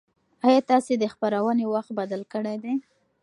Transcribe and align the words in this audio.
ایا 0.47 0.59
تاسي 0.69 0.93
د 0.99 1.05
خپرونې 1.13 1.65
وخت 1.73 1.91
بدل 1.99 2.21
کړی 2.33 2.55
دی؟ 2.63 2.73